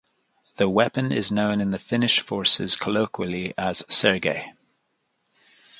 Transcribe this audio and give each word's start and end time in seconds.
The 0.55 0.67
weapon 0.67 1.11
is 1.11 1.31
known 1.31 1.61
in 1.61 1.69
the 1.69 1.77
Finnish 1.77 2.21
forces 2.21 2.75
colloquially 2.75 3.53
as 3.55 3.83
Sergei. 3.87 4.51